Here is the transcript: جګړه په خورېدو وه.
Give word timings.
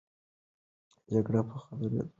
جګړه 1.11 1.41
په 1.47 1.55
خورېدو 1.61 1.97
وه. 2.03 2.03